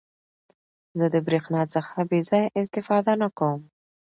زه 0.99 1.05
د 1.13 1.15
برېښنا 1.27 1.61
څخه 1.75 1.97
بې 2.09 2.19
ځایه 2.29 2.53
استفاده 2.61 3.13
نه 3.21 3.29
کوم. 3.37 3.61